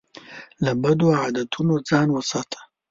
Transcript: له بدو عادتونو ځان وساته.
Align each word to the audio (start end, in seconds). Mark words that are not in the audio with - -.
له 0.63 0.71
بدو 0.81 1.07
عادتونو 1.19 1.73
ځان 1.89 2.07
وساته. 2.11 2.59